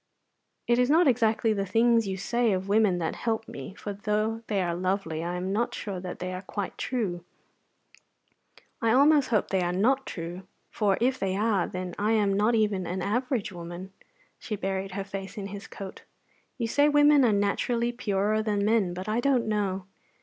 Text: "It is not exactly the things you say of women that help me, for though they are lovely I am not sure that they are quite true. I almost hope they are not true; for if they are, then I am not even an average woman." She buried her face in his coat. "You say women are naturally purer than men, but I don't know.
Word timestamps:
"It 0.65 0.79
is 0.79 0.89
not 0.89 1.07
exactly 1.07 1.53
the 1.53 1.63
things 1.67 2.07
you 2.07 2.17
say 2.17 2.53
of 2.53 2.67
women 2.67 2.97
that 2.97 3.13
help 3.15 3.47
me, 3.47 3.75
for 3.75 3.93
though 3.93 4.41
they 4.47 4.59
are 4.59 4.73
lovely 4.73 5.23
I 5.23 5.35
am 5.35 5.53
not 5.53 5.75
sure 5.75 5.99
that 5.99 6.17
they 6.17 6.33
are 6.33 6.41
quite 6.41 6.75
true. 6.75 7.23
I 8.81 8.93
almost 8.93 9.29
hope 9.29 9.49
they 9.49 9.61
are 9.61 9.71
not 9.71 10.07
true; 10.07 10.47
for 10.71 10.97
if 10.99 11.19
they 11.19 11.35
are, 11.37 11.67
then 11.67 11.93
I 11.99 12.13
am 12.13 12.33
not 12.33 12.55
even 12.55 12.87
an 12.87 13.03
average 13.03 13.51
woman." 13.51 13.93
She 14.39 14.55
buried 14.55 14.93
her 14.93 15.03
face 15.03 15.37
in 15.37 15.45
his 15.49 15.67
coat. 15.67 16.01
"You 16.57 16.65
say 16.65 16.89
women 16.89 17.23
are 17.23 17.31
naturally 17.31 17.91
purer 17.91 18.41
than 18.41 18.65
men, 18.65 18.95
but 18.95 19.07
I 19.07 19.19
don't 19.19 19.45
know. 19.47 19.85